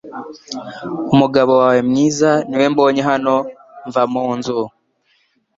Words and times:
Umugabo 1.13 1.51
wawe 1.61 1.81
mwiza 1.89 2.31
niwe 2.47 2.67
mbonye 2.73 3.01
hano 3.09 3.35
mva 3.87 4.03
munzu 4.13 4.59